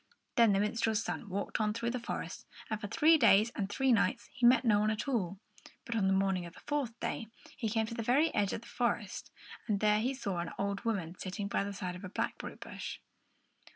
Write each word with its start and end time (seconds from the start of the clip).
Then 0.35 0.51
the 0.51 0.59
minstrel's 0.59 1.03
son 1.03 1.29
walked 1.29 1.61
on 1.61 1.75
through 1.75 1.91
the 1.91 1.99
forest; 1.99 2.47
and 2.71 2.81
for 2.81 2.87
three 2.87 3.17
days 3.19 3.51
and 3.55 3.69
three 3.69 3.91
nights 3.91 4.31
he 4.33 4.47
met 4.47 4.65
no 4.65 4.79
one 4.79 4.89
at 4.89 5.07
all, 5.07 5.37
but 5.85 5.95
on 5.95 6.07
the 6.07 6.11
morning 6.13 6.43
of 6.47 6.55
the 6.55 6.59
fourth 6.65 6.99
day 6.99 7.27
he 7.55 7.69
came 7.69 7.85
to 7.85 7.93
the 7.93 8.01
very 8.01 8.33
edge 8.33 8.51
of 8.51 8.61
the 8.61 8.67
forest, 8.67 9.29
and 9.67 9.79
there 9.79 9.99
he 9.99 10.15
saw 10.15 10.39
an 10.39 10.53
old 10.57 10.83
woman 10.85 11.13
sitting 11.19 11.47
by 11.47 11.63
the 11.63 11.71
side 11.71 11.95
of 11.95 12.03
a 12.03 12.09
blackberry 12.09 12.55
bush. 12.55 12.97